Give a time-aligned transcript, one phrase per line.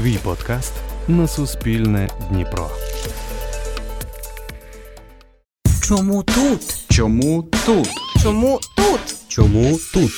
[0.00, 0.72] Твій подкаст
[1.08, 2.70] на Суспільне Дніпро.
[5.82, 6.60] Чому тут?
[6.88, 7.88] Чому тут?
[8.22, 9.00] Чому тут?
[9.28, 10.10] Чому тут?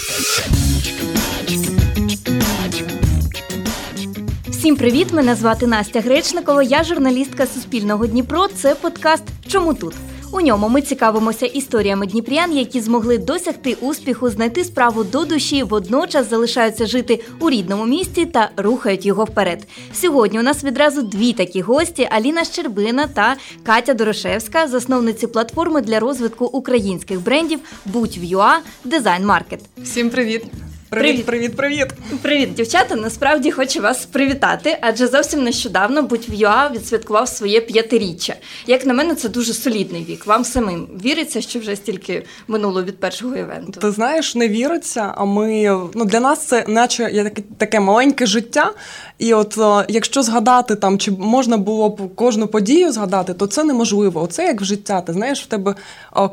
[4.49, 5.13] Всім привіт!
[5.13, 6.63] Мене звати Настя Гречникова.
[6.63, 8.49] Я журналістка Суспільного Дніпро.
[8.49, 9.95] Це подкаст Чому тут?
[10.35, 16.31] У ньому ми цікавимося історіями дніпрян, які змогли досягти успіху, знайти справу до душі, водночас
[16.31, 19.67] залишаються жити у рідному місті та рухають його вперед.
[19.95, 26.01] Сьогодні у нас відразу дві такі гості: Аліна Щербина та Катя Дорошевська, засновниці платформи для
[26.01, 29.61] розвитку українських брендів Будь-в.ЮА Дизайн Маркет.
[29.83, 30.72] Всім привіт!
[30.93, 31.27] Привіт.
[31.27, 31.87] привіт, привіт!
[32.23, 32.95] Привіт, дівчата!
[32.97, 38.35] Насправді хочу вас привітати, адже зовсім нещодавно Будь-в.ЮА відсвяткував своє п'ятиріччя.
[38.67, 40.27] Як на мене, це дуже солідний вік.
[40.27, 43.81] Вам самим віриться, що вже стільки минуло від першого івенту?
[43.81, 45.15] Ти знаєш, не віриться.
[45.17, 48.71] А ми ну для нас це, наче є таке, таке маленьке життя.
[49.19, 54.23] І от якщо згадати там, чи можна було б кожну подію згадати, то це неможливо.
[54.23, 55.01] Оце як в життя.
[55.01, 55.75] Ти знаєш, в тебе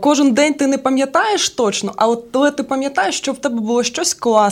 [0.01, 3.83] кожен день ти не пам'ятаєш точно, а от коли ти пам'ятаєш, що в тебе було
[3.83, 4.48] щось класне,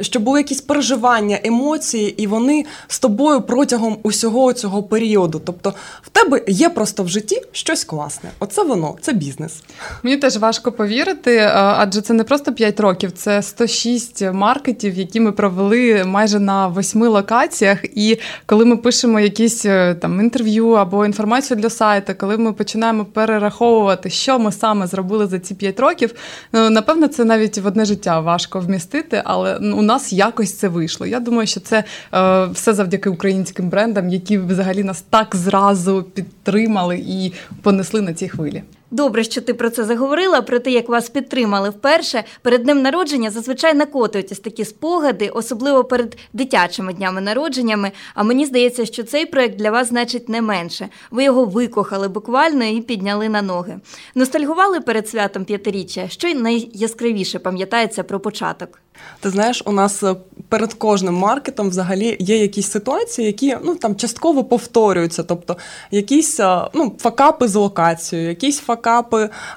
[0.00, 5.42] що були якісь переживання, емоції, і вони з тобою протягом усього цього періоду.
[5.44, 8.30] Тобто в тебе є просто в житті щось класне.
[8.38, 9.62] Оце воно, це бізнес.
[10.02, 15.20] Мені теж важко повірити, е, адже це не просто 5 років, це 106 маркетів, які
[15.20, 17.78] ми провели майже на восьми локаціях.
[17.84, 23.04] І коли ми пишемо якісь е, там інтерв'ю або інформацію для сайту, коли ми починаємо
[23.04, 26.14] перераховувати, що ми саме зробили за ці 5 років,
[26.52, 31.06] ну напевно, це навіть в одне життя важко вмістити, але у нас якось це вийшло.
[31.06, 36.96] Я думаю, що це е, все завдяки українським брендам, які взагалі нас так зразу підтримали
[37.06, 38.62] і понесли на ці хвилі.
[38.90, 42.24] Добре, що ти про це заговорила, про те, як вас підтримали вперше.
[42.42, 47.92] Перед днем народження зазвичай накотують такі спогади, особливо перед дитячими днями народженнями.
[48.14, 50.88] А мені здається, що цей проект для вас значить не менше.
[51.10, 53.80] Ви його викохали буквально і підняли на ноги.
[54.14, 56.08] Ностальгували перед святом п'ятиріччя.
[56.08, 58.80] Що найяскравіше пам'ятається про початок?
[59.20, 60.16] Ти знаєш, у нас е,
[60.48, 65.22] перед кожним маркетом взагалі є якісь ситуації, які ну там частково повторюються.
[65.22, 65.56] Тобто
[65.90, 68.83] якісь е, ну, факапи з локацією, якісь факапи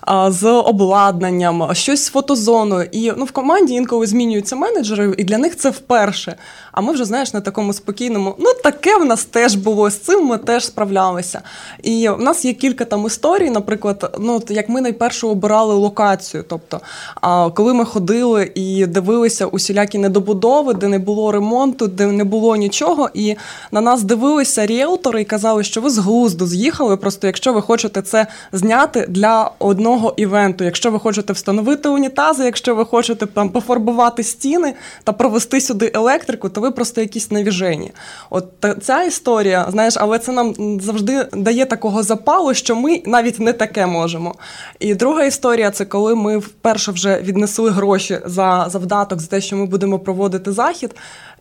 [0.02, 2.90] а, з обладнанням, щось з фотозоною.
[2.92, 6.36] І ну, в команді інколи змінюються менеджери, і для них це вперше.
[6.72, 10.26] А ми вже знаєш на такому спокійному, ну таке в нас теж було з цим.
[10.26, 11.42] Ми теж справлялися.
[11.84, 16.46] І в нас є кілька там історій, наприклад, ну як ми найперше обирали локацію.
[16.50, 16.82] Тобто,
[17.22, 22.56] а, коли ми ходили і дивилися усілякі недобудови, де не було ремонту, де не було
[22.56, 23.36] нічого, і
[23.72, 26.98] на нас дивилися ріелтори і казали, що ви з глузду з'їхали.
[26.98, 32.76] Просто якщо ви хочете це зняти для одного івенту, якщо ви хочете встановити унітази, якщо
[32.76, 34.74] ви хочете там пофарбувати стіни
[35.04, 37.92] та провести сюди електрику, то ви просто якісь навіжені.
[38.30, 43.54] От ця історія, знаєш, але це нам завжди дає такого запалу, що ми навіть не
[43.54, 44.36] таке можемо.
[44.80, 49.56] І друга історія це коли ми вперше вже віднесли гроші за завдаток за те, що
[49.56, 50.96] ми будемо проводити захід.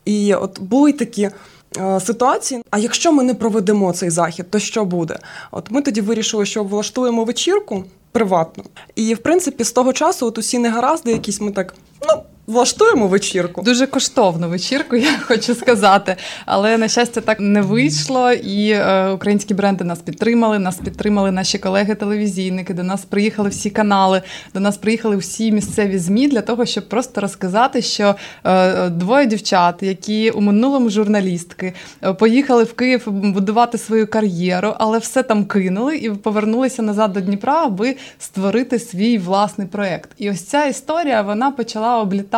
[0.04, 1.30] І от були такі.
[1.76, 5.18] Е, Ситуації, а якщо ми не проведемо цей захід, то що буде?
[5.50, 8.64] От ми тоді вирішили, що влаштуємо вечірку приватну,
[8.94, 11.74] і в принципі з того часу, от усі негаразди, якісь ми так
[12.08, 13.62] ну влаштуємо вечірку.
[13.62, 16.16] Дуже коштовну вечірку, я хочу сказати.
[16.46, 18.32] Але на щастя, так не вийшло.
[18.32, 20.58] І е, українські бренди нас підтримали.
[20.58, 22.74] Нас підтримали наші колеги-телевізійники.
[22.74, 24.22] До нас приїхали всі канали,
[24.54, 29.82] до нас приїхали всі місцеві змі для того, щоб просто розказати, що е, двоє дівчат,
[29.82, 35.96] які у минулому журналістки, е, поїхали в Київ будувати свою кар'єру, але все там кинули
[35.96, 40.10] і повернулися назад до Дніпра, аби створити свій власний проект.
[40.18, 42.35] І ось ця історія вона почала облітати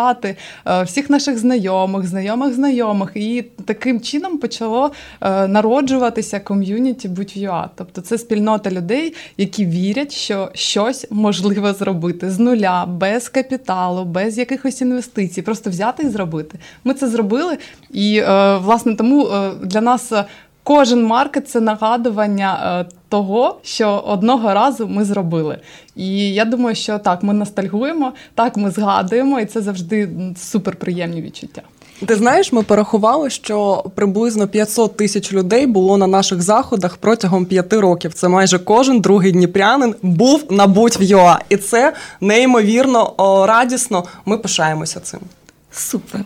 [0.66, 7.70] е, всіх наших знайомих, знайомих знайомих, і таким чином почало е, народжуватися ком'юніті будь-юа.
[7.75, 14.38] Тобто це спільнота людей, які вірять, що щось можливо зробити з нуля, без капіталу, без
[14.38, 16.59] якихось інвестицій, просто взяти і зробити.
[16.84, 17.59] Ми це зробили,
[17.91, 19.28] і е, власне тому
[19.65, 20.12] для нас.
[20.68, 25.59] Кожен маркет це нагадування е, того, що одного разу ми зробили.
[25.97, 31.62] І я думаю, що так, ми ностальгуємо, так ми згадуємо, і це завжди суперприємні відчуття.
[32.06, 37.80] Ти знаєш, ми порахували, що приблизно 500 тисяч людей було на наших заходах протягом п'яти
[37.80, 38.15] років.
[38.15, 41.38] Це майже кожен другий дніпрянин був на будь в ЮА.
[41.48, 44.04] І це неймовірно о, радісно.
[44.26, 45.20] Ми пишаємося цим.
[45.72, 46.24] Супер.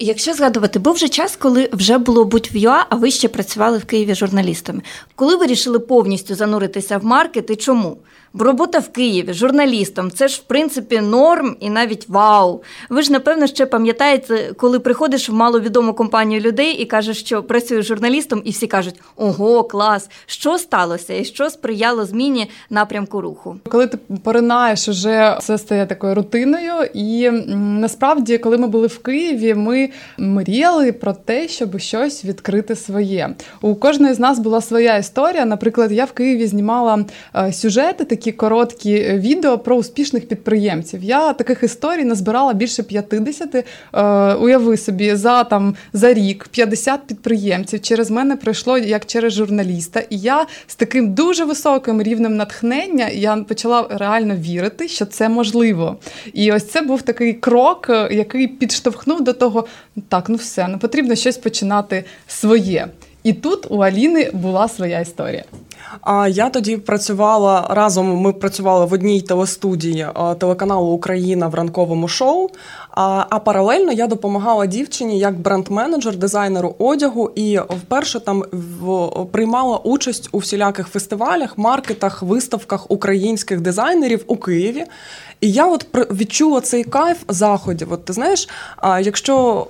[0.00, 3.78] Якщо згадувати, був вже час, коли вже було будь в ЮА, а ви ще працювали
[3.78, 4.82] в Києві журналістами.
[5.14, 7.98] Коли ви вирішили повністю зануритися в маркет і чому?
[8.38, 12.62] Бо робота в Києві журналістом це ж в принципі норм і навіть вау.
[12.90, 17.86] Ви ж напевно ще пам'ятаєте, коли приходиш в маловідому компанію людей і кажеш, що працюєш
[17.86, 20.10] журналістом, і всі кажуть: ого, клас!
[20.26, 23.56] Що сталося, і що сприяло зміні напрямку руху?
[23.68, 26.74] Коли ти поринаєш, уже це стає такою рутиною.
[26.94, 33.34] І насправді, коли ми були в Києві, ми мріяли про те, щоб щось відкрити своє.
[33.60, 35.44] У кожної з нас була своя історія.
[35.44, 37.04] Наприклад, я в Києві знімала
[37.34, 41.04] е, сюжети, такі короткі е, відео про успішних підприємців.
[41.04, 43.54] Я таких історій назбирала більше 50.
[43.54, 43.64] Е,
[44.34, 50.00] уяви собі, за там за рік 50 підприємців через мене пройшло як через журналіста.
[50.10, 55.96] І я з таким дуже високим рівнем натхнення я почала реально вірити, що це можливо.
[56.32, 59.66] І ось це був такий крок, е, який підштовхнув до того:
[60.08, 62.88] так, ну все, ну потрібно щось починати своє.
[63.22, 65.44] І тут у Аліни була своя історія.
[66.00, 68.16] А я тоді працювала разом.
[68.16, 70.06] Ми працювали в одній телестудії
[70.38, 72.48] телеканалу Україна в ранковому шоу.
[72.90, 79.76] А, а паралельно я допомагала дівчині як бренд-менеджер, дизайнеру одягу, і вперше там в, приймала
[79.76, 84.84] участь у всіляких фестивалях, маркетах, виставках українських дизайнерів у Києві.
[85.40, 87.92] І я от відчула цей кайф заходів.
[87.92, 88.48] От ти знаєш,
[89.00, 89.66] якщо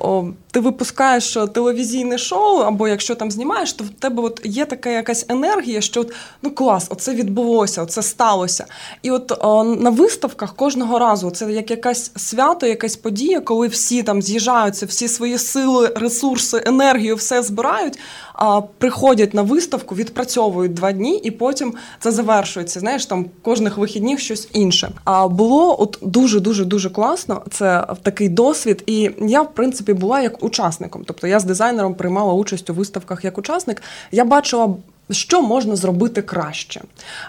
[0.50, 4.90] ти випускаєш е, телевізійне шоу, або якщо там знімаєш, то в тебе от є така
[4.90, 6.12] якась енергія, що от,
[6.42, 8.66] ну клас, оце відбулося, оце сталося.
[9.02, 14.02] І от о, на виставках кожного разу це як якась свято, якась подія, коли всі
[14.02, 17.98] там з'їжджаються, всі свої сили, ресурси, енергію, все збирають,
[18.34, 22.80] а приходять на виставку, відпрацьовують два дні, і потім це завершується.
[22.80, 24.90] Знаєш, там кожних вихідних щось інше.
[25.04, 27.42] А було от дуже дуже дуже класно.
[27.50, 28.82] Це такий досвід.
[28.86, 31.02] І я, в принципі, була як учасником.
[31.06, 33.82] Тобто я з дизайнером приймала участь у виставках як учасник.
[34.12, 34.74] Я бачила.
[35.10, 36.80] Що можна зробити краще?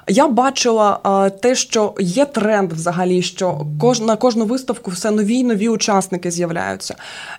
[0.08, 5.36] Я бачила а, те, що є тренд взагалі, що кож, на кожну виставку все нові
[5.36, 6.96] й нові учасники з'являються.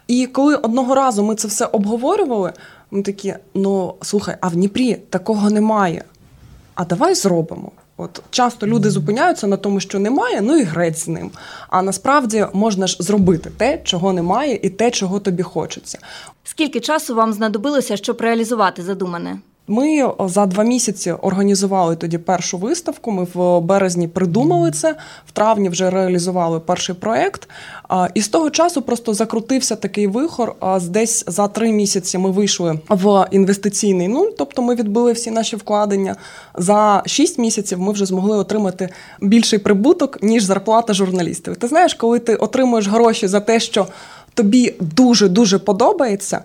[0.09, 2.53] І коли одного разу ми це все обговорювали,
[2.91, 6.05] ми такі: ну слухай, а в Дніпрі такого немає.
[6.75, 7.73] А давай зробимо.
[8.01, 11.31] От часто люди зупиняються на тому, що немає, ну і грець з ним.
[11.69, 15.99] А насправді можна ж зробити те, чого немає, і те, чого тобі хочеться.
[16.45, 19.39] Скільки часу вам знадобилося, щоб реалізувати задумане?
[19.71, 23.11] Ми за два місяці організували тоді першу виставку.
[23.11, 24.97] Ми в березні придумали це,
[25.27, 27.49] в травні вже реалізували перший проект.
[28.15, 30.55] І з того часу просто закрутився такий вихор.
[30.89, 36.17] Десь за три місяці ми вийшли в інвестиційний нуль, тобто ми відбили всі наші вкладення.
[36.55, 38.89] За шість місяців ми вже змогли отримати
[39.21, 41.57] більший прибуток, ніж зарплата журналістів.
[41.57, 43.87] Ти знаєш, коли ти отримуєш гроші за те, що
[44.35, 46.41] тобі дуже дуже подобається,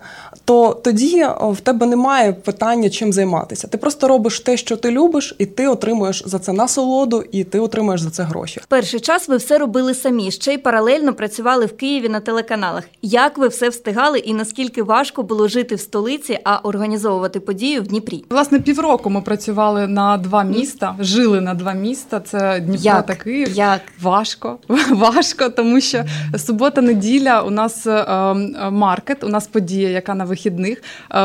[0.46, 3.68] то тоді в тебе немає питання, чим займатися.
[3.68, 7.60] Ти просто робиш те, що ти любиш, і ти отримуєш за це насолоду, і ти
[7.60, 8.60] отримуєш за це гроші.
[8.68, 12.84] Перший час ви все робили самі, ще й паралельно працювали в Києві на телеканалах.
[13.02, 17.86] Як ви все встигали і наскільки важко було жити в столиці, а організовувати подію в
[17.86, 18.24] Дніпрі?
[18.30, 22.20] Власне, півроку ми працювали на два міста, жили на два міста.
[22.20, 23.06] Це Дніпро Як?
[23.06, 23.52] та Київ.
[23.54, 23.80] Як?
[24.02, 24.58] Важко,
[24.90, 26.04] важко, тому що
[26.38, 30.82] субота-неділя у нас е, е, маркет, у нас подія, яка на вихідних.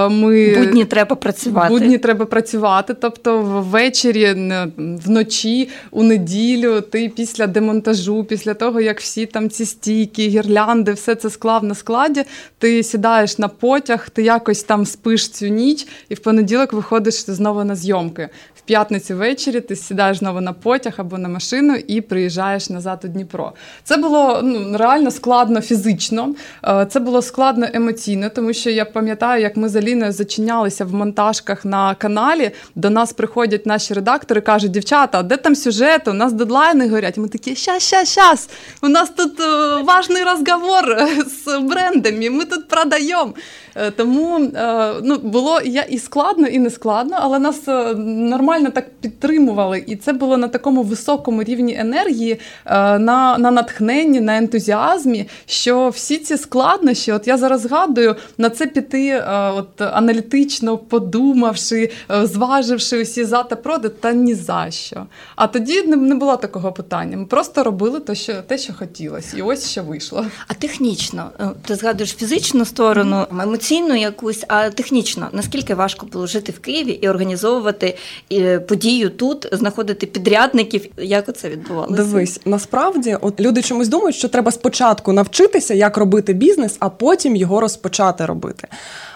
[0.09, 1.73] Ми Будні треба працювати.
[1.73, 2.93] Будні треба працювати.
[2.93, 4.35] Тобто ввечері,
[4.77, 11.15] вночі, у неділю, ти після демонтажу, після того, як всі там ці стійки, гірлянди, все
[11.15, 12.23] це склав на складі,
[12.57, 17.63] ти сідаєш на потяг, ти якось там спиш цю ніч, і в понеділок виходиш знову
[17.63, 18.30] на зйомки.
[18.56, 23.07] В п'ятницю ввечері ти сідаєш знову на потяг або на машину і приїжджаєш назад у
[23.07, 23.53] Дніпро.
[23.83, 29.00] Це було ну, реально складно фізично, е, це було складно емоційно, тому що я пам'ятаю,
[29.37, 32.51] як ми з Аліною зачинялися в монтажках на каналі.
[32.75, 36.11] До нас приходять наші редактори, кажуть, дівчата, де там сюжети?
[36.11, 37.17] У нас дедлайни горять.
[37.17, 38.49] Ми такі, щас, щас, щас.
[38.81, 41.07] У нас тут е, важний розговор
[41.45, 43.33] з брендами, ми тут продаємо.
[43.75, 48.69] Е, Тому е, ну, було я і складно, і не складно, але нас е, нормально
[48.69, 49.83] так підтримували.
[49.87, 56.18] І це було на такому високому рівні енергії, на, на натхненні, на ентузіазмі, що всі
[56.18, 59.23] ці складнощі, от я зараз згадую, на це піти
[59.56, 61.92] от, аналітично, подумавши,
[62.23, 65.06] зваживши усі за та проти, та ні за що.
[65.35, 67.18] А тоді не, не було такого питання.
[67.18, 69.37] Ми просто робили те, що, те, що хотілося.
[69.37, 70.25] І ось що вийшло.
[70.47, 71.30] А технічно,
[71.66, 73.25] ти згадуєш фізичну сторону,
[73.61, 77.97] емоційну якусь, а технічно, наскільки важко було жити в Києві і організовувати
[78.31, 80.85] е, подію тут, знаходити підрядників?
[80.97, 81.95] Як це відбувалося?
[81.95, 86.89] Дивись, насправді, от люди чомусь думають, що треба спочатку навчитися, як робити робити бізнес, а
[86.89, 88.68] потім його розпочати робити.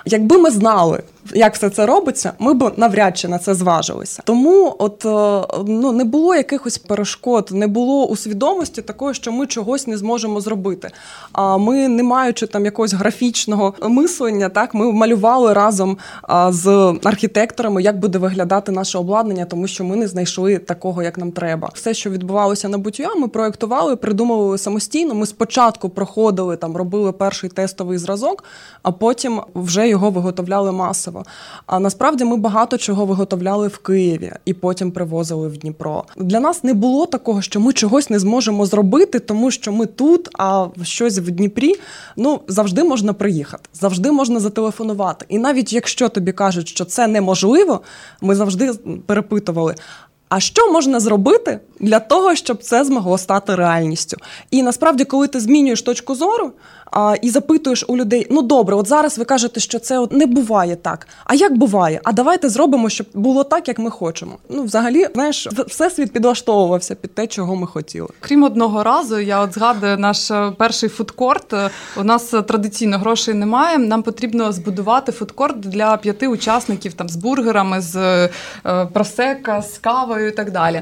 [0.06, 4.22] Якби ми знали, як все це робиться, ми б навряд чи на це зважилися.
[4.26, 9.48] Тому, от е, ну не було якихось перешкод, не було у свідомості такої, що ми
[9.48, 10.92] чогось не зможемо зробити.
[11.32, 15.98] А ми, не маючи там якогось графічного мислення, так ми малювали разом
[16.50, 21.32] з архітекторами, як буде виглядати наше обладнання, тому що ми не знайшли такого, як нам
[21.32, 21.70] треба.
[21.74, 25.14] Все, що відбувалося на бутюя, ми проектували, придумували самостійно.
[25.14, 28.44] Ми спочатку проходили там, робили перший тестовий зразок,
[28.84, 31.26] а потім вже його виготовляли масово.
[31.66, 36.04] А насправді ми багато чого виготовляли в Києві і потім привозили в Дніпро.
[36.18, 40.30] Для нас не було такого, що ми чогось не зможемо зробити, тому що ми тут,
[40.40, 41.76] а щось в Дніпрі.
[42.18, 45.26] Ну завжди можна приїхати, завжди можна зателефонувати.
[45.30, 47.82] І навіть якщо тобі кажуть, що це неможливо,
[48.22, 48.72] ми завжди
[49.06, 49.76] перепитували.
[50.30, 54.18] А що можна зробити для того, щоб це змогло стати реальністю?
[54.52, 56.52] І насправді, коли ти змінюєш точку зору
[56.96, 60.26] а, і запитуєш у людей: ну добре, от зараз ви кажете, що це от не
[60.26, 61.08] буває так.
[61.26, 62.02] А як буває?
[62.04, 64.38] А давайте зробимо, щоб було так, як ми хочемо.
[64.50, 68.08] Ну, взагалі, знаєш, всесвіт підлаштовувався під те, чого ми хотіли.
[68.20, 71.54] Крім одного разу, я от згадую наш е, перший фудкорт.
[71.54, 73.78] Е, У нас е, традиційно грошей немає.
[73.78, 78.30] Нам потрібно збудувати фудкорт для п'яти учасників там з бургерами, з
[78.94, 80.82] просека, з кавою і так далі.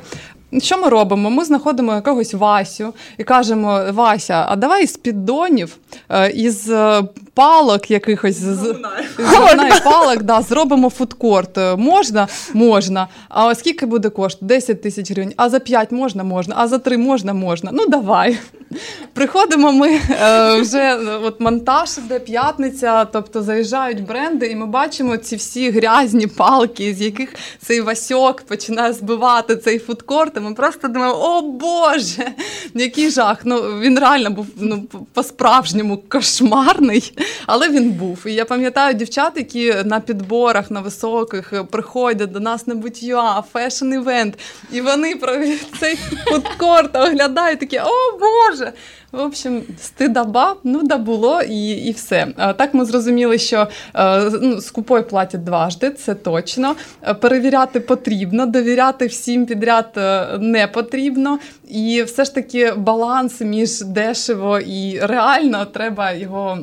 [0.59, 1.29] Що ми робимо?
[1.29, 5.77] Ми знаходимо якогось Васю і кажемо: Вася, а давай з піддонів,
[6.09, 7.03] е, із е,
[7.33, 8.75] палок якихось з з
[9.77, 11.57] і палок, да, зробимо фудкорт.
[11.57, 12.27] Е, Можна?
[12.53, 13.07] Можна.
[13.29, 14.37] А скільки буде кошт?
[14.41, 15.33] 10 тисяч гривень.
[15.37, 16.23] А за 5 можна?
[16.23, 16.55] Можна.
[16.57, 17.33] А за 3 можна?
[17.33, 17.69] Можна.
[17.73, 18.39] Ну давай.
[19.13, 25.17] Приходимо ми е, вже е, от монтаж іде п'ятниця, тобто заїжджають бренди, і ми бачимо
[25.17, 30.37] ці всі грязні палки, з яких цей Васьок починає збивати цей фудкорт.
[30.37, 32.31] І ми просто думаємо, о Боже,
[32.73, 33.37] який жах.
[33.43, 37.13] Ну він реально був ну, по-справжньому кошмарний,
[37.45, 38.23] але він був.
[38.27, 43.43] І я пам'ятаю дівчат, які на підборах на високих е, приходять до нас на будь-юа,
[43.53, 44.33] fashion-event,
[44.71, 45.33] і вони про
[45.79, 48.73] цей фудкорт оглядають такі, о Боже.
[49.13, 52.27] В общем, стыдоба, ну да було і і все.
[52.57, 56.75] Так ми зрозуміли, що е, ну, скупой платять дважди, це точно.
[57.01, 61.39] Е, Перевіряти потрібно, довіряти всім підряд е, не потрібно.
[61.67, 66.57] І все ж таки баланс між дешево і реально треба його.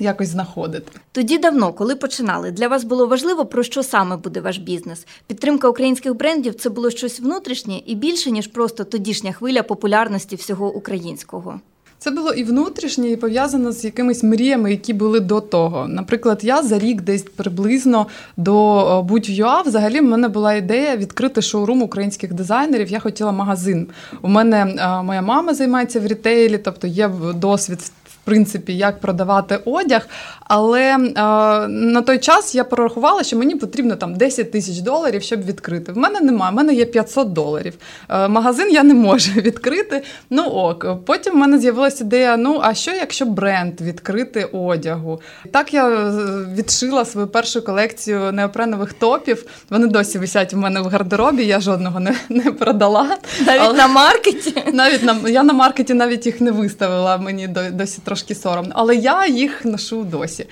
[0.00, 4.58] Якось знаходити тоді давно, коли починали, для вас було важливо про що саме буде ваш
[4.58, 5.06] бізнес.
[5.26, 10.74] Підтримка українських брендів це було щось внутрішнє і більше ніж просто тодішня хвиля популярності всього
[10.74, 11.60] українського.
[11.98, 15.88] Це було і внутрішнє, і пов'язано з якимись мріями, які були до того.
[15.88, 21.82] Наприклад, я за рік, десь приблизно до будь-юа, взагалі в мене була ідея відкрити шоурум
[21.82, 22.88] українських дизайнерів.
[22.88, 23.86] Я хотіла магазин.
[24.22, 24.64] У мене
[25.04, 27.92] моя мама займається в рітейлі, тобто є досвід
[28.24, 30.08] принципі, як продавати одяг.
[30.40, 30.98] Але е,
[31.68, 35.92] на той час я прорахувала, що мені потрібно там 10 тисяч доларів, щоб відкрити.
[35.92, 37.74] В мене немає, в мене є 500 доларів.
[38.08, 40.02] Е, магазин я не можу відкрити.
[40.30, 41.04] Ну ок.
[41.04, 45.20] Потім в мене з'явилася ідея: ну а що, якщо бренд відкрити одягу?
[45.50, 45.88] Так я
[46.56, 49.46] відшила свою першу колекцію неопренових топів.
[49.70, 51.44] Вони досі висять у мене в гардеробі.
[51.44, 53.16] Я жодного не не продала.
[53.46, 53.78] Навіть Але...
[53.78, 54.62] на маркеті?
[54.72, 57.18] Навіть на я на маркеті навіть їх не виставила.
[57.18, 58.72] Мені досі трошки соромно.
[58.74, 60.46] Але я їх ношу досі.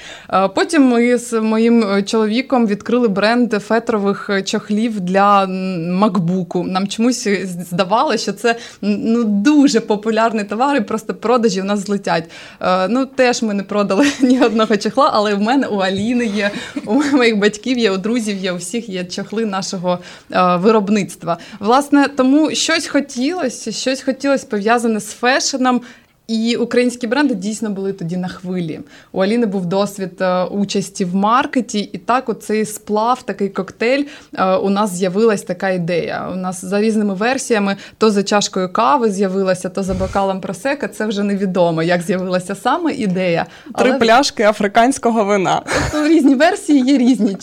[0.55, 5.47] Потім ми з моїм е, чоловіком відкрили бренд фетрових чохлів для
[5.91, 6.63] макбуку.
[6.63, 7.29] Нам чомусь
[7.71, 12.25] здавалося, що це ну дуже популярний товар, і просто продажі у нас злетять.
[12.61, 16.51] Е, ну теж ми не продали ні одного чохла, але в мене у Аліни є,
[16.87, 19.99] у моїх батьків є, у друзів є, у всіх є чохли нашого
[20.33, 21.39] е, виробництва.
[21.61, 25.81] Власне, тому щось хотілося, щось хотілося пов'язане з фешеном.
[26.29, 28.81] І українські бренди дійсно були тоді на хвилі.
[29.13, 34.05] У Аліни був досвід е, участі в маркеті, і так оцей сплав, такий коктейль.
[34.35, 36.29] Е, у нас з'явилась така ідея.
[36.33, 40.89] У нас за різними версіями то за чашкою кави з'явилася, то за бокалом просека.
[40.89, 43.47] Це вже невідомо, як з'явилася саме ідея.
[43.79, 43.99] Три Але...
[43.99, 45.63] пляшки африканського вина.
[45.65, 47.37] Тобто різні версії є різні.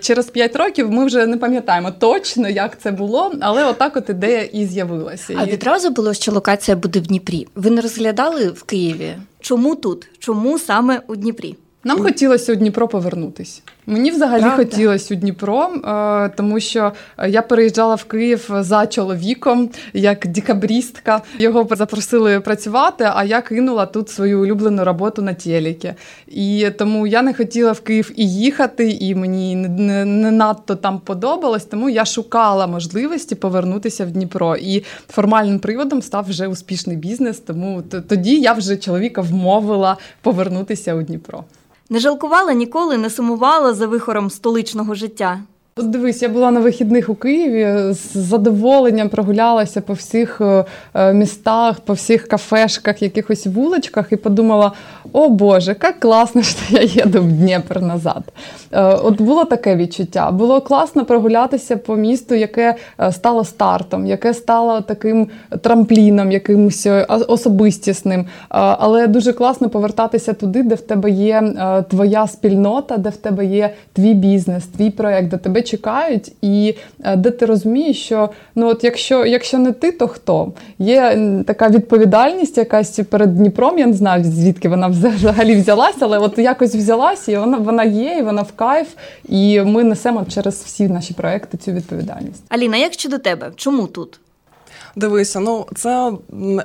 [0.00, 4.42] Через п'ять років ми вже не пам'ятаємо точно, як це було, але отак от ідея
[4.42, 5.34] і з'явилася.
[5.40, 7.46] А відразу було, що локація буде в Дніпрі.
[7.54, 8.23] Ви не розглядали?
[8.30, 9.16] В Києві.
[9.40, 10.08] Чому тут?
[10.18, 11.56] Чому саме у Дніпрі?
[11.84, 13.60] Нам хотілося у Дніпро повернутися.
[13.86, 14.64] Мені взагалі Правда?
[14.64, 16.92] хотілося у Дніпро, е, тому що
[17.28, 21.22] я переїжджала в Київ за чоловіком як декабрістка.
[21.38, 25.94] Його запросили працювати, а я кинула тут свою улюблену роботу на телекі.
[26.28, 30.76] І тому я не хотіла в Київ і їхати, і мені не, не, не надто
[30.76, 31.64] там подобалось.
[31.64, 34.56] Тому я шукала можливості повернутися в Дніпро.
[34.56, 37.38] І формальним приводом став вже успішний бізнес.
[37.38, 41.44] Тому тоді я вже чоловіка вмовила повернутися у Дніпро.
[41.94, 45.40] Не жалкувала ніколи, не сумувала за вихором столичного життя.
[45.82, 50.64] Дивись, я була на вихідних у Києві з задоволенням прогулялася по всіх е,
[50.94, 54.72] е, містах, по всіх кафешках, якихось вуличках, і подумала:
[55.12, 58.22] о Боже, як класно, що я їду в Дніпр назад.
[58.72, 60.30] Е, От було таке відчуття.
[60.30, 62.74] Було класно прогулятися по місту, яке
[63.10, 65.28] стало стартом, яке стало таким
[65.60, 66.86] трампліном, якимось
[67.28, 68.26] особистісним.
[68.48, 71.54] Але дуже класно повертатися туди, де в тебе є
[71.90, 77.16] твоя спільнота, де в тебе є твій бізнес, твій проект, де тебе чекають, і е,
[77.16, 80.52] де ти розумієш, що ну от якщо, якщо не ти, то хто?
[80.78, 83.78] Є така відповідальність якась перед Дніпром.
[83.78, 88.16] Я не знаю, звідки вона взагалі взялася, але от якось взялася, і вона, вона є,
[88.18, 88.88] і вона в кайф.
[89.28, 92.42] І ми несемо через всі наші проекти цю відповідальність.
[92.48, 93.52] Аліна, як щодо тебе?
[93.56, 94.20] Чому тут?
[94.96, 96.12] Дивися, ну це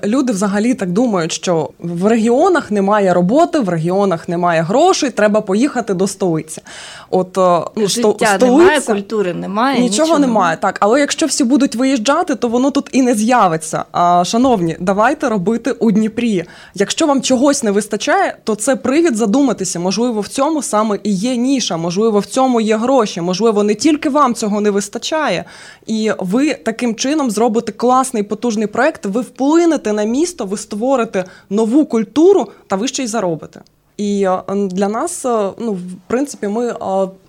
[0.04, 5.94] люди взагалі так думають, що в регіонах немає роботи, в регіонах немає грошей, треба поїхати
[5.94, 6.62] до столиці.
[7.10, 9.82] От е, ну, Життя столиця, немає, культури немає.
[9.82, 10.78] Нічого, немає, так.
[10.80, 13.84] Але якщо всі будуть виїжджати, то воно тут і не з'явиться.
[13.92, 16.44] А, шановні, давайте робити у Дніпрі.
[16.76, 19.80] Якщо вам чогось не вистачає, то це привід задуматися.
[19.80, 23.22] Можливо, в цьому саме і є ніша, можливо, в цьому є гроші.
[23.22, 25.46] Можливо, не тільки вам цього не вистачає,
[25.88, 29.06] і ви таким чином зробите класний потужний проект.
[29.06, 33.62] Ви вплинете на місто, ви створите нову культуру, та ви ще й заробите.
[34.00, 36.76] І е, для нас, е, ну, в принципі, ми е,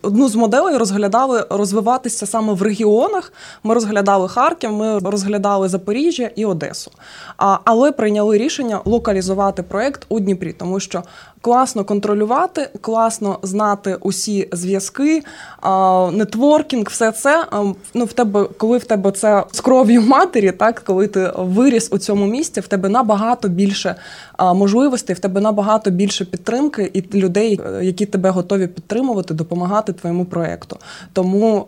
[0.03, 3.33] одну з моделей розглядали розвиватися саме в регіонах.
[3.65, 6.91] Ми розглядали Харків, ми розглядали Запоріжжя і Одесу.
[7.37, 11.03] Але прийняли рішення локалізувати проект у Дніпрі, тому що
[11.41, 15.23] класно контролювати, класно знати усі зв'язки,
[16.13, 17.47] нетворкінг, все це.
[17.95, 21.99] Ну, в тебе, коли в тебе це з кров'ю матері, так коли ти виріс у
[21.99, 23.97] цьому місці, в тебе набагато більше
[24.55, 26.60] можливостей, в тебе набагато більше підтримки
[26.93, 30.77] і людей, е, які тебе готові підтримувати, допомагати твоєму проекту.
[31.13, 31.67] Тому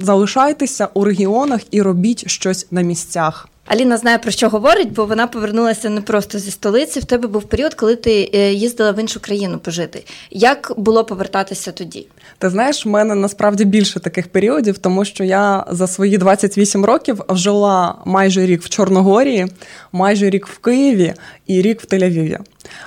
[0.00, 3.48] залишайтеся у регіонах і робіть щось на місцях.
[3.66, 7.00] Аліна знає про що говорить, бо вона повернулася не просто зі столиці.
[7.00, 10.04] В тебе був період, коли ти е, їздила в іншу країну пожити.
[10.30, 12.06] Як було повертатися тоді?
[12.38, 17.20] Ти знаєш, в мене насправді більше таких періодів, тому що я за свої 28 років
[17.28, 19.46] жила майже рік в Чорногорії,
[19.92, 21.14] майже рік в Києві
[21.46, 22.38] і рік в Тель-Авіві.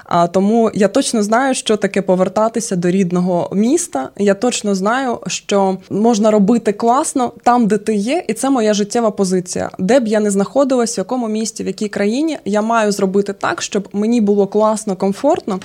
[0.04, 4.10] А тому я точно знаю, що таке повертатися до рідного міста.
[4.18, 9.12] Я точно знаю, що можна робити класно там, де ти є, і це моя життєва
[9.12, 9.70] позиція.
[9.80, 13.62] Де б я не знаходилась, в якому місті, в якій країні, я маю зробити так,
[13.62, 15.60] щоб мені було класно, комфортно.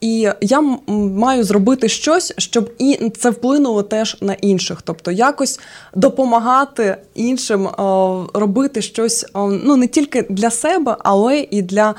[0.00, 4.82] І я маю зробити щось, щоб і це вплинуло теж на інших.
[4.82, 5.60] Тобто якось
[5.94, 7.68] допомагати іншим
[8.34, 11.94] робити щось ну не тільки для себе, але і для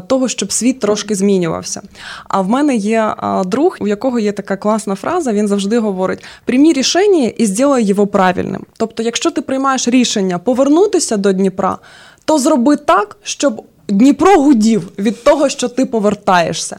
[0.00, 1.82] того, щоб світ трошки змінювався.
[2.28, 5.32] А в мене є е, друг, у якого є така класна фраза.
[5.32, 8.64] Він завжди говорить: приймі рішення і зробай його правильним.
[8.76, 11.78] Тобто, якщо ти приймаєш рішення повернутися до Дніпра,
[12.24, 16.76] то зроби так, щоб Дніпро гудів від того, що ти повертаєшся.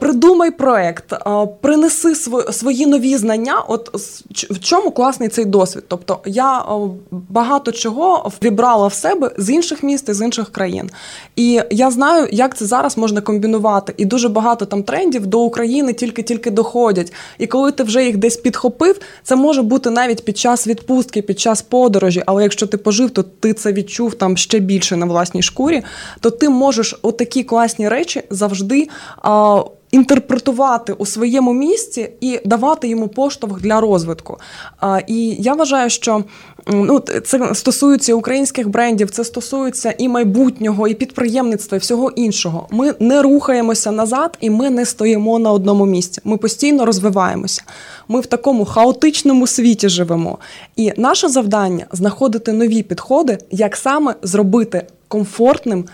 [0.00, 1.12] Придумай проект,
[1.60, 2.14] принеси
[2.52, 3.64] свої нові знання.
[3.68, 3.90] От
[4.50, 5.84] в чому класний цей досвід?
[5.88, 6.64] Тобто я
[7.10, 10.90] багато чого вібрала в себе з інших міст і з інших країн.
[11.36, 13.94] І я знаю, як це зараз можна комбінувати.
[13.96, 17.12] І дуже багато там трендів до України тільки-тільки доходять.
[17.38, 21.40] І коли ти вже їх десь підхопив, це може бути навіть під час відпустки, під
[21.40, 22.22] час подорожі.
[22.26, 25.82] Але якщо ти пожив, то ти це відчув там ще більше на власній шкурі,
[26.20, 28.88] то ти можеш отакі класні речі завжди.
[29.92, 34.38] Інтерпретувати у своєму місці і давати йому поштовх для розвитку.
[35.06, 36.24] І я вважаю, що
[36.66, 42.68] ну, це стосується українських брендів, це стосується і майбутнього, і підприємництва, і всього іншого.
[42.70, 46.20] Ми не рухаємося назад, і ми не стоїмо на одному місці.
[46.24, 47.62] Ми постійно розвиваємося.
[48.08, 50.38] Ми в такому хаотичному світі живемо.
[50.76, 55.84] І наше завдання знаходити нові підходи, як саме зробити комфортним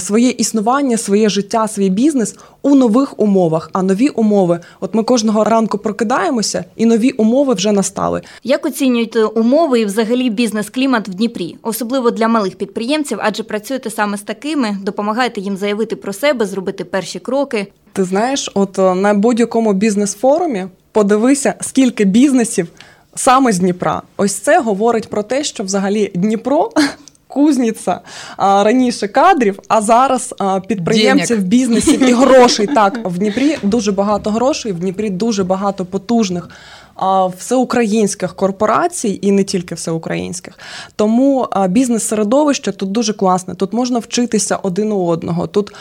[0.00, 3.70] своє існування, своє життя, свій бізнес у нових умовах.
[3.72, 8.22] А нові умови, от ми кожного ранку прокидаємося, і нові умови вже настали.
[8.44, 14.16] Як оцінюєте умови і взагалі бізнес-клімат в Дніпрі, особливо для малих підприємців, адже працюєте саме
[14.16, 17.66] з такими, допомагаєте їм заявити про себе, зробити перші кроки.
[17.92, 22.68] Ти знаєш, от е, на будь-якому бізнес-форумі подивися, скільки бізнесів
[23.14, 24.02] саме з Дніпра.
[24.16, 26.70] Ось це говорить про те, що взагалі Дніпро.
[27.30, 28.00] Кузніця
[28.36, 31.48] а, раніше кадрів, а зараз а, підприємців, Денег.
[31.48, 32.66] бізнесів і грошей.
[32.66, 36.48] Так, в Дніпрі дуже багато грошей, в Дніпрі дуже багато потужних
[37.38, 40.58] всеукраїнських корпорацій і не тільки всеукраїнських.
[40.96, 43.54] Тому бізнес-середовище тут дуже класне.
[43.54, 45.46] Тут можна вчитися один у одного.
[45.46, 45.72] Тут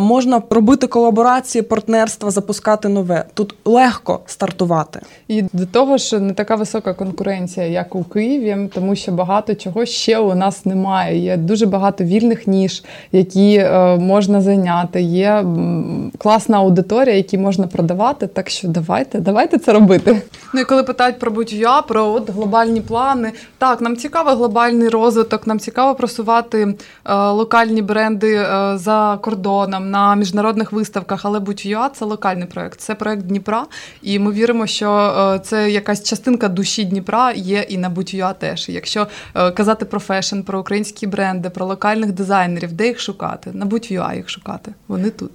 [0.00, 3.24] можна робити колаборації, партнерства, запускати нове.
[3.34, 5.00] Тут легко стартувати.
[5.28, 9.86] І до того ж, не така висока конкуренція, як у Києві, тому що багато чого
[9.86, 11.18] ще у нас немає.
[11.18, 15.02] Є дуже багато вільних ніж, які е, можна зайняти.
[15.02, 15.44] Є
[16.18, 18.26] класна аудиторія, які можна продавати.
[18.26, 20.22] Так що давайте, давайте це робити.
[20.54, 25.46] Ну і коли питають про будь-я, про от глобальні плани, так нам цікаво глобальний розвиток,
[25.46, 32.04] нам цікаво просувати е, локальні бренди е, за кордоном на міжнародних виставках, але будь-я це
[32.04, 33.66] локальний проект, це проект Дніпра.
[34.02, 34.90] І ми віримо, що
[35.34, 38.68] е, це якась частинка душі Дніпра є і на будь-я теж.
[38.68, 43.50] Якщо е, казати про фешн, про українські бренди, про локальних дизайнерів, де їх шукати?
[43.52, 44.74] На будь-я їх шукати.
[44.88, 45.32] Вони тут.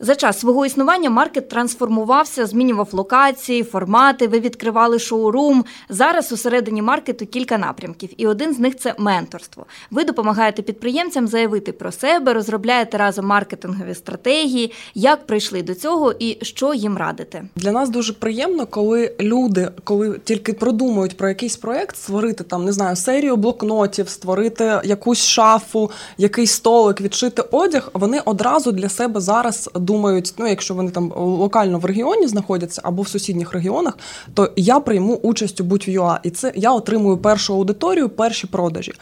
[0.00, 4.28] За час свого існування маркет трансформувався, змінював локації, формати.
[4.28, 5.64] Ви відкривали шоурум.
[5.88, 9.66] Зараз усередині маркету кілька напрямків, і один з них це менторство.
[9.90, 16.38] Ви допомагаєте підприємцям заявити про себе, розробляєте разом маркетингові стратегії, як прийшли до цього і
[16.42, 17.44] що їм радите.
[17.56, 22.72] Для нас дуже приємно, коли люди, коли тільки продумують про якийсь проект, створити там, не
[22.72, 27.90] знаю, серію блокнотів, створити якусь шафу, якийсь столик, відшити одяг.
[27.94, 33.02] Вони одразу для себе зараз думають, ну якщо вони там локально в регіоні знаходяться або
[33.02, 33.98] в сусідніх регіонах,
[34.34, 38.92] то я прийму участь у будь-юа, і це я отримую першу аудиторію, перші продажі.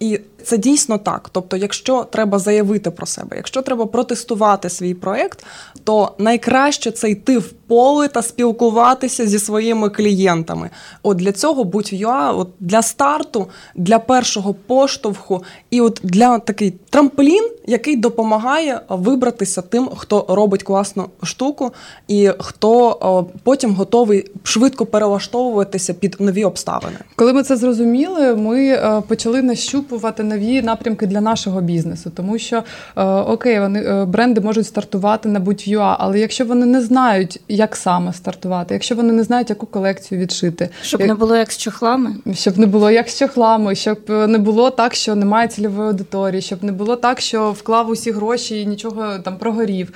[0.00, 1.28] І це дійсно так.
[1.32, 5.44] Тобто, якщо треба заявити про себе, якщо треба протестувати свій проект,
[5.84, 10.70] то найкраще це йти в поле та спілкуватися зі своїми клієнтами.
[11.02, 17.50] От для цього будь-юа, от для старту, для першого поштовху, і от для такий трамплін,
[17.66, 21.72] який допомагає вибратися тим, хто робить класну штуку,
[22.08, 26.96] і хто о, потім готовий швидко перелаштовуватися під нові обставини.
[27.16, 29.87] Коли ми це зрозуміли, ми е, почали нащупувати
[30.18, 32.56] нові напрямки для нашого бізнесу, тому що
[32.96, 37.76] е, окей, вони е, бренди можуть стартувати на будь-юа, але якщо вони не знають, як
[37.76, 41.56] саме стартувати, якщо вони не знають, яку колекцію відшити, Щоб як- не було як з
[41.56, 42.14] чохлами.
[42.34, 46.42] щоб не було як з чохлами, щоб е, не було так, що немає цільової аудиторії,
[46.42, 49.92] щоб не було так, що вклав усі гроші і нічого там прогорів.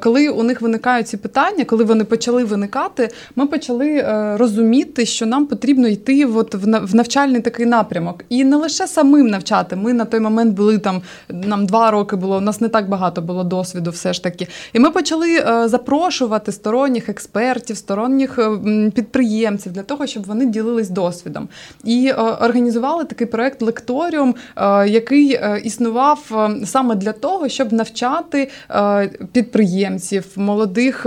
[0.00, 4.04] Коли у них виникають ці питання, коли вони почали виникати, ми почали
[4.36, 8.24] розуміти, що нам потрібно йти от в навчальний такий напрямок.
[8.28, 9.76] І не лише самим навчати.
[9.76, 13.22] Ми на той момент були там, нам два роки було, у нас не так багато
[13.22, 14.46] було досвіду, все ж таки.
[14.72, 18.50] І ми почали е, запрошувати сторонніх експертів, сторонніх е,
[18.94, 21.48] підприємців для того, щоб вони ділились досвідом.
[21.84, 24.34] І е, організували такий проект Лекторіум,
[24.86, 28.50] який існував саме для того, щоб навчати
[29.32, 31.06] підприємців, молодих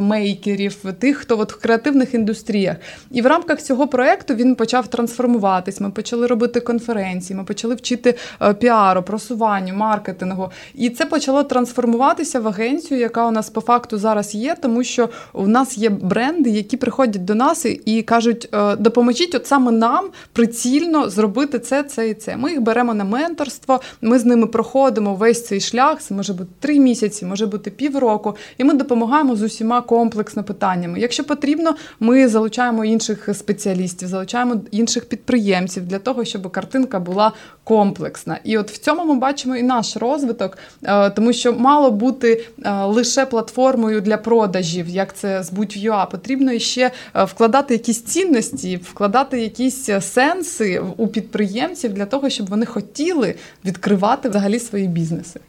[0.00, 2.76] мейкерів, тих, хто от в креативних індустріях.
[3.10, 5.80] І в рамках цього проекту він почав трансформуватись.
[5.80, 10.50] Ми почали робити конференції, ми почали вчити е, піару, просуванню, маркетингу.
[10.74, 15.08] І це почало трансформуватися в агенцію, яка у нас по факту зараз є, тому що
[15.32, 20.04] у нас є бренди, які приходять до нас і- кажуть: е, допоможіть, от саме нам
[20.32, 22.36] прицільно зробити це, це і це.
[22.36, 26.02] Ми їх беремо на менторство, ми з ними проходимо весь цей шлях.
[26.02, 31.00] Це може бути три місяці, може бути півроку, і ми допомагаємо з усіма комплексно питаннями.
[31.00, 37.32] Якщо потрібно, ми залучаємо інших спеціалістів, залучаємо інших підприємців для того, щоб картинка була
[37.64, 38.38] комплексна.
[38.44, 42.84] І от в цьому ми бачимо і наш розвиток, е, тому що мало бути е,
[42.84, 46.06] лише платформою для продажів, як це з будь-юа.
[46.06, 52.66] Потрібно ще е, вкладати якісь цінності, вкладати якісь сенси у підприємців для того, щоб вони
[52.66, 55.40] хотіли відкривати взагалі свої бізнеси.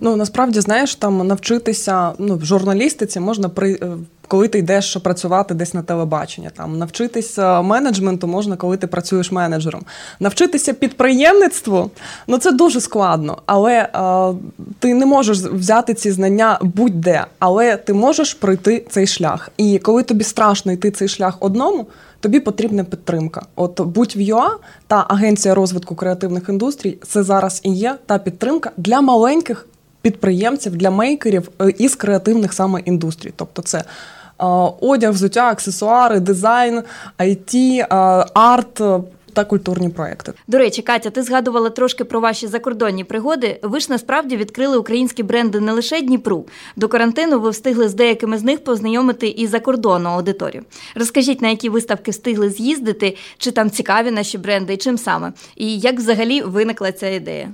[0.00, 3.80] Ну насправді знаєш, там навчитися ну, в журналістиці можна при.
[4.32, 9.82] Коли ти йдеш працювати десь на телебачення, там навчитися менеджменту можна, коли ти працюєш менеджером.
[10.20, 11.90] Навчитися підприємництву,
[12.26, 13.88] ну це дуже складно, але е,
[14.78, 19.50] ти не можеш взяти ці знання будь-де, але ти можеш пройти цей шлях.
[19.56, 21.86] І коли тобі страшно йти цей шлях одному,
[22.20, 23.42] тобі потрібна підтримка.
[23.56, 24.50] От будь в ЮА
[24.86, 29.66] та агенція розвитку креативних індустрій, це зараз і є та підтримка для маленьких
[30.02, 33.32] підприємців, для мейкерів е, із креативних саме індустрій.
[33.36, 33.84] Тобто це
[34.80, 36.82] одяг, взуття, аксесуари, дизайн,
[37.18, 37.86] IT,
[38.34, 38.80] арт.
[39.32, 40.32] та культурні проекти.
[40.46, 43.58] До речі, Катя, ти згадувала трошки про ваші закордонні пригоди.
[43.62, 46.46] Ви ж насправді відкрили українські бренди не лише Дніпру.
[46.76, 50.62] До карантину ви встигли з деякими з них познайомити і закордонну аудиторію.
[50.94, 55.78] Розкажіть, на які виставки встигли з'їздити, чи там цікаві наші бренди, і чим саме, і
[55.78, 57.48] як взагалі виникла ця ідея?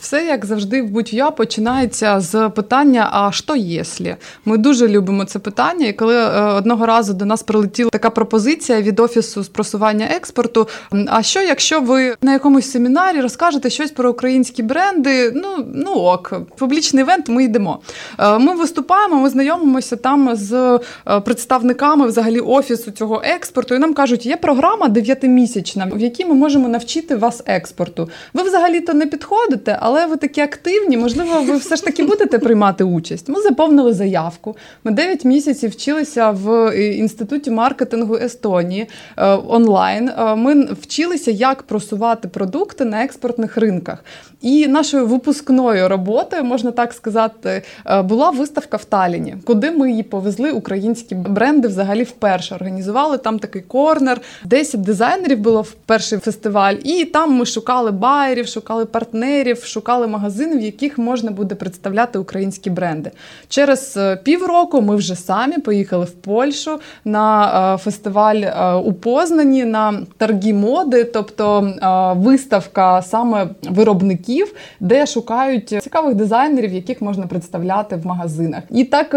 [0.00, 4.16] Все, як завжди, в будь-я починається з питання: а що єслі?
[4.44, 5.86] Ми дуже любимо це питання.
[5.86, 10.68] І коли е, одного разу до нас прилетіла така пропозиція від офісу з просування експорту.
[11.06, 15.32] А що, якщо ви на якомусь семінарі розкажете щось про українські бренди?
[15.34, 17.80] Ну ну ок, публічний івент, ми йдемо.
[18.18, 23.74] Е, ми виступаємо, ми знайомимося там з е, представниками взагалі офісу цього експорту.
[23.74, 28.08] І нам кажуть, є програма дев'ятимісячна, в якій ми можемо навчити вас експорту.
[28.34, 32.84] Ви взагалі-то не підходите але ви такі активні, можливо, ви все ж таки будете приймати
[32.84, 33.28] участь.
[33.28, 34.56] Ми заповнили заявку.
[34.84, 40.08] Ми 9 місяців вчилися в е, інституті маркетингу Естонії е, онлайн.
[40.08, 44.04] Е, ми вчилися, як просувати продукти на експортних ринках.
[44.40, 47.62] І нашою випускною роботою, можна так сказати,
[48.04, 52.54] була виставка в Таліні, куди ми її повезли українські бренди взагалі вперше.
[52.54, 54.20] Організували там такий корнер.
[54.44, 60.56] 10 дизайнерів було в перший фестиваль, і там ми шукали байерів, шукали партнерів шукали магазини,
[60.56, 63.10] в яких можна буде представляти українські бренди.
[63.48, 69.64] Через е, півроку ми вже самі поїхали в Польщу на е, фестиваль е, у Познані
[69.64, 71.72] на торги моди, тобто
[72.16, 78.62] виставка саме виробників, де шукають цікавих дизайнерів, яких можна представляти в магазинах.
[78.70, 79.10] І так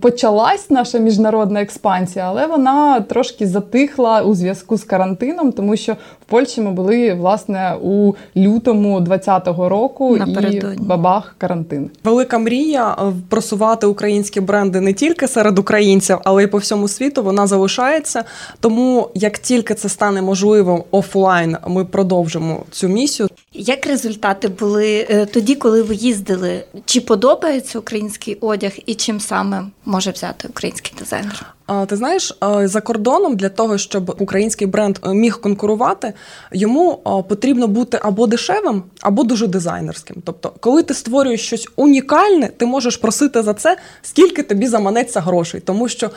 [0.00, 6.24] почалась наша міжнародна експансія, але вона трошки затихла у зв'язку з карантином, тому що в
[6.26, 10.84] Польщі ми були власне у лютому 2020 року року Напередодні.
[10.84, 11.90] і бабах карантин.
[12.04, 17.22] Велика мрія е, просувати українські бренди не тільки серед українців, але й по всьому світу.
[17.22, 18.24] Вона залишається.
[18.60, 23.28] Тому як тільки це стане можливим офлайн, ми продовжимо цю місію.
[23.52, 26.64] Як результати були е, тоді, коли ви їздили?
[26.84, 31.54] Чи подобається український одяг, і чим саме може взяти український дизайнер?
[31.86, 36.12] Ти знаєш, за кордоном для того, щоб український бренд е, міг конкурувати,
[36.52, 36.96] йому
[37.28, 40.16] потрібно бути або дешевим, або дуже дизайнерським.
[40.24, 45.60] Тобто, коли ти створюєш щось унікальне, ти можеш просити за це, скільки тобі заманеться грошей,
[45.60, 46.10] тому що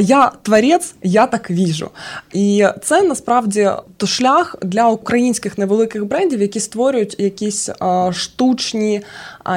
[0.00, 1.90] я творець, я так віжу.
[2.32, 3.70] І це насправді
[4.06, 7.68] шлях для українських невеликих брендів, які створюють якісь
[8.12, 9.02] штучні,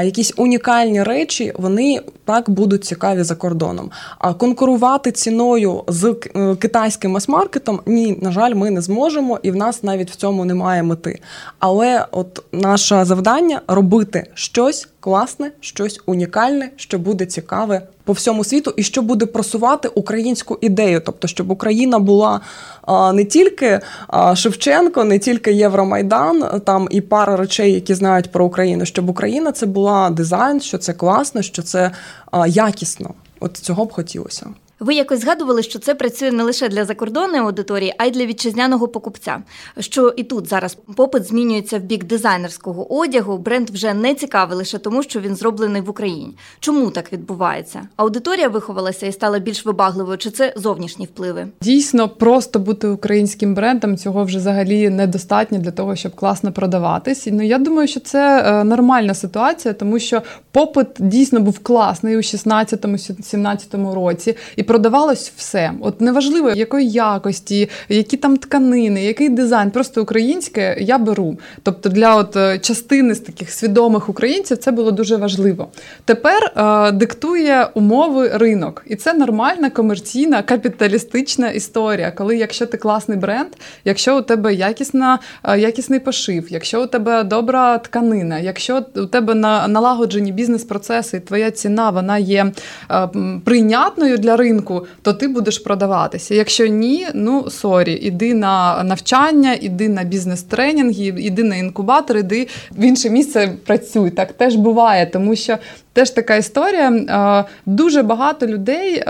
[0.01, 3.91] якісь унікальні речі, вони так будуть цікаві за кордоном.
[4.19, 9.55] А конкурувати ціною з е, китайським мас-маркетом, ні, на жаль, ми не зможемо, і в
[9.55, 11.19] нас навіть в цьому немає мети.
[11.59, 18.73] Але от наше завдання робити щось класне, щось унікальне, що буде цікаве по всьому світу,
[18.77, 22.41] і що буде просувати українську ідею, тобто, щоб Україна була
[22.81, 28.45] а, не тільки а, Шевченко, не тільки Євромайдан, там і пара речей, які знають про
[28.45, 31.91] Україну, щоб Україна це була дизайн, що це класно, що це
[32.31, 33.13] а, якісно.
[33.39, 34.45] От цього б хотілося.
[34.83, 38.87] Ви якось згадували, що це працює не лише для закордонної аудиторії, а й для вітчизняного
[38.87, 39.43] покупця.
[39.79, 43.37] Що і тут зараз попит змінюється в бік дизайнерського одягу.
[43.37, 46.35] Бренд вже не цікавий лише тому, що він зроблений в Україні.
[46.59, 47.81] Чому так відбувається?
[47.95, 51.47] Аудиторія виховалася і стала більш вибагливою, чи це зовнішні впливи?
[51.61, 57.27] Дійсно, просто бути українським брендом цього вже взагалі недостатньо для того, щоб класно продаватись.
[57.31, 62.19] Ну я думаю, що це е, нормальна ситуація, тому що попит дійсно був класний у
[62.19, 64.35] 16-17 році.
[64.55, 65.71] І продавалось все.
[65.81, 71.37] От неважливо, якої якості, які там тканини, який дизайн, просто українське я беру.
[71.63, 75.67] Тобто для от е, частини з таких свідомих українців це було дуже важливо.
[76.05, 82.11] Тепер е, диктує умови ринок, і це нормальна комерційна капіталістична історія.
[82.11, 83.49] Коли якщо ти класний бренд,
[83.85, 89.35] якщо у тебе якісна, е, якісний пошив, якщо у тебе добра тканина, якщо у тебе
[89.35, 92.51] на налагоджені бізнес-процеси, і твоя ціна вона є
[92.91, 93.09] е,
[93.45, 96.35] прийнятною для ринку ринку, то ти будеш продаватися.
[96.35, 102.83] Якщо ні, ну sorry, іди на навчання, іди на бізнес-тренінги, іди на інкубатор, іди в
[102.83, 104.09] інше місце працюй.
[104.09, 105.57] Так теж буває, тому що.
[105.95, 107.45] Теж така історія.
[107.65, 109.03] Дуже багато людей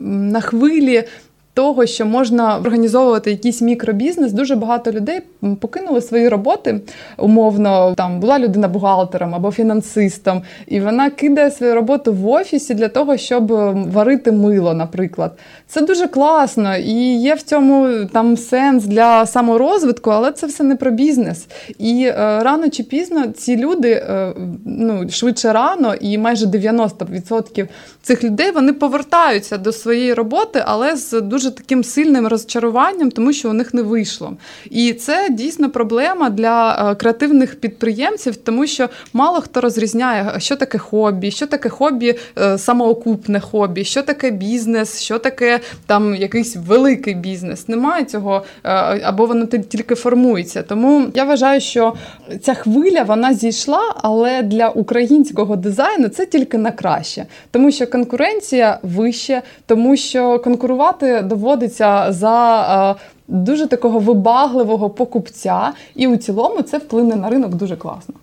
[0.00, 1.04] на хвилі
[1.54, 5.20] того, що можна організовувати якийсь мікробізнес, дуже багато людей
[5.60, 6.80] покинули свої роботи.
[7.18, 12.88] Умовно, там була людина бухгалтером або фінансистом, і вона кидає свою роботу в офісі для
[12.88, 13.46] того, щоб
[13.92, 15.38] варити мило, наприклад.
[15.66, 20.76] Це дуже класно і є в цьому там сенс для саморозвитку, але це все не
[20.76, 21.46] про бізнес.
[21.78, 24.32] І е, рано чи пізно ці люди, е,
[24.64, 27.68] ну швидше рано, і майже 90%
[28.02, 33.32] цих людей вони повертаються до своєї роботи, але з дуже дуже таким сильним розчаруванням, тому
[33.32, 34.36] що у них не вийшло.
[34.70, 40.78] І це дійсно проблема для е, креативних підприємців, тому що мало хто розрізняє, що таке
[40.78, 47.14] хобі, що таке хобі, е, самоокупне хобі, що таке бізнес, що таке там якийсь великий
[47.14, 47.68] бізнес.
[47.68, 48.70] Немає цього, е,
[49.04, 50.62] або воно тільки формується.
[50.62, 51.94] Тому я вважаю, що
[52.42, 58.78] ця хвиля вона зійшла, але для українського дизайну це тільки на краще, тому що конкуренція
[58.82, 62.96] вище, тому що конкурувати доводиться за.
[63.00, 68.14] Е, дуже такого вибагливого покупця, і у цілому це вплине на ринок дуже класно.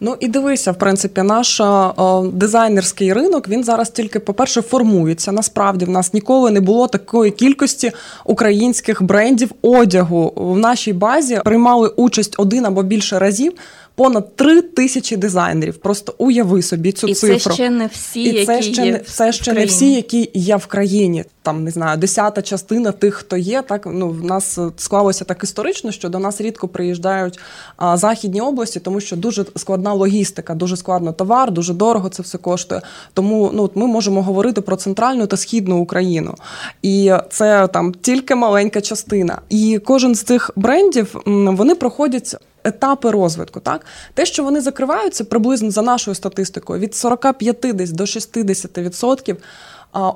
[0.00, 5.32] Ну і дивися, в принципі, наш о, дизайнерський ринок він зараз тільки, по-перше, формується.
[5.32, 7.92] Насправді в нас ніколи не було такої кількості
[8.24, 10.32] українських брендів одягу.
[10.36, 13.52] В нашій базі приймали участь один або більше разів
[13.98, 15.76] понад три тисячі дизайнерів.
[15.76, 17.34] Просто уяви собі цю і цифру.
[17.34, 20.30] І це ще не всі, і це ще є не це ще не всі, які
[20.34, 21.24] є в країні.
[21.42, 23.62] Там не знаю, десята частина тих, хто є.
[23.62, 27.38] Так ну в нас склалося так історично, що до нас рідко приїжджають
[27.76, 32.38] а, західні області, тому що дуже складна логістика, дуже складно товар, дуже дорого це все
[32.38, 32.82] коштує.
[33.14, 36.34] Тому ну ми можемо говорити про центральну та східну Україну,
[36.82, 39.38] і це там тільки маленька частина.
[39.48, 43.60] І кожен з цих брендів вони проходять етапи розвитку.
[43.60, 49.36] Так, те, що вони закриваються приблизно за нашою статистикою, від 45 десь до 60%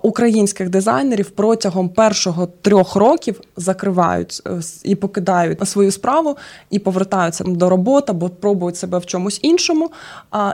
[0.02, 6.37] українських дизайнерів протягом першого трьох років закривають е, і покидають свою справу
[6.70, 9.90] і повертаються до роботи або пробують себе в чомусь іншому.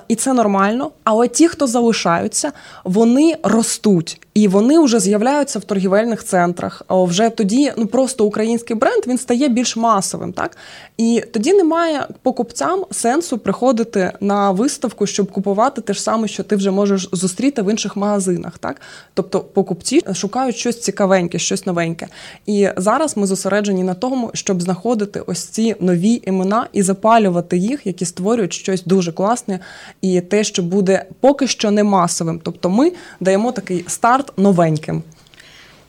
[0.08, 0.90] І це нормально.
[1.04, 2.52] Але ті, хто залишаються,
[2.84, 6.82] вони ростуть і вони вже з'являються в торгівельних центрах.
[6.88, 10.56] Вже тоді ну просто український бренд він стає більш масовим, так
[10.98, 16.56] і тоді немає покупцям сенсу приходити на виставку, щоб купувати те ж саме, що ти
[16.56, 18.80] вже можеш зустріти в інших магазинах, так.
[19.14, 22.08] Тобто покупці шукають щось цікавеньке, щось новеньке.
[22.46, 27.86] І зараз ми зосереджені на тому, щоб знаходити ось ці нові імена і запалювати їх,
[27.86, 29.60] які створюють щось дуже класне,
[30.00, 32.40] і те, що буде поки що не масовим.
[32.42, 35.04] Тобто, ми даємо такий старт новеньким.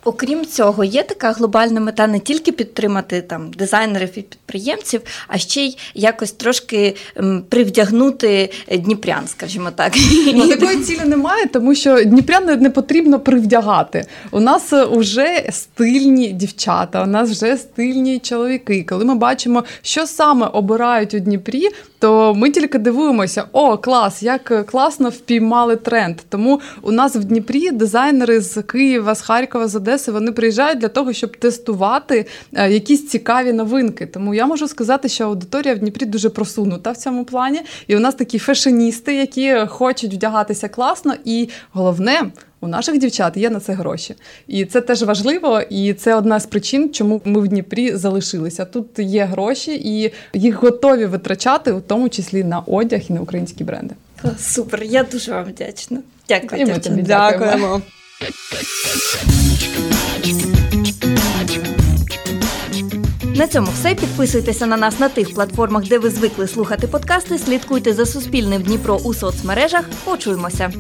[0.03, 5.61] Окрім цього, є така глобальна мета не тільки підтримати там дизайнерів і підприємців, а ще
[5.61, 6.95] й якось трошки
[7.49, 9.93] привдягнути Дніпрян, скажімо так.
[10.35, 14.05] Ну, Такої цілі немає, тому що Дніпрян не потрібно привдягати.
[14.31, 18.85] У нас вже стильні дівчата, у нас вже стильні чоловіки.
[18.89, 21.67] Коли ми бачимо, що саме обирають у Дніпрі,
[21.99, 26.17] то ми тільки дивуємося: о, клас, як класно впіймали тренд.
[26.29, 30.87] Тому у нас в Дніпрі дизайнери з Києва, з Харкова, з Одеси вони приїжджають для
[30.87, 34.05] того, щоб тестувати е, якісь цікаві новинки.
[34.05, 37.61] Тому я можу сказати, що аудиторія в Дніпрі дуже просунута в цьому плані.
[37.87, 42.31] І у нас такі фешеністи, які хочуть вдягатися класно, і головне.
[42.61, 44.15] У наших дівчат є на це гроші,
[44.47, 48.65] і це теж важливо, і це одна з причин, чому ми в Дніпрі залишилися.
[48.65, 53.63] Тут є гроші, і їх готові витрачати, у тому числі на одяг і на українські
[53.63, 53.95] бренди.
[54.39, 55.99] Супер, я дуже вам вдячна.
[56.29, 56.61] Дякую.
[56.61, 57.81] І ми тобі дякуємо.
[63.35, 63.95] На цьому все.
[63.95, 67.37] Підписуйтеся на нас на тих платформах, де ви звикли слухати подкасти.
[67.37, 69.85] Слідкуйте за Суспільним Дніпро у соцмережах.
[70.05, 70.71] Почуємося.